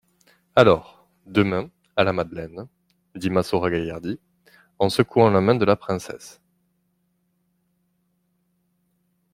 Alors, 0.55 1.07
demain, 1.27 1.69
à 1.95 2.03
la 2.03 2.11
Madeleine, 2.11 2.67
dit 3.13 3.29
Massot 3.29 3.59
ragaillardi, 3.59 4.19
en 4.79 4.89
secouant 4.89 5.29
la 5.29 5.41
main 5.41 5.53
de 5.53 5.63
la 5.63 5.75
princesse. 5.75 6.41